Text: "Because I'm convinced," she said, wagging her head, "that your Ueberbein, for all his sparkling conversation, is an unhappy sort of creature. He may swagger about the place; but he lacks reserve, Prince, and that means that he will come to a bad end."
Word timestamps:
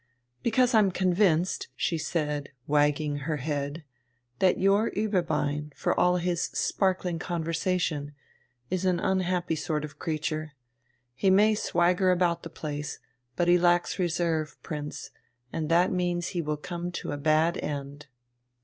"Because 0.41 0.73
I'm 0.73 0.89
convinced," 0.89 1.67
she 1.75 1.99
said, 1.99 2.49
wagging 2.65 3.17
her 3.17 3.37
head, 3.37 3.83
"that 4.39 4.57
your 4.57 4.89
Ueberbein, 4.95 5.71
for 5.75 5.93
all 5.93 6.17
his 6.17 6.45
sparkling 6.45 7.19
conversation, 7.19 8.13
is 8.71 8.83
an 8.83 8.99
unhappy 8.99 9.55
sort 9.55 9.85
of 9.85 9.99
creature. 9.99 10.53
He 11.13 11.29
may 11.29 11.53
swagger 11.53 12.09
about 12.09 12.41
the 12.41 12.49
place; 12.49 12.97
but 13.35 13.47
he 13.47 13.59
lacks 13.59 13.99
reserve, 13.99 14.57
Prince, 14.63 15.11
and 15.53 15.69
that 15.69 15.91
means 15.91 16.25
that 16.29 16.31
he 16.31 16.41
will 16.41 16.57
come 16.57 16.91
to 16.93 17.11
a 17.11 17.17
bad 17.17 17.59
end." 17.59 18.07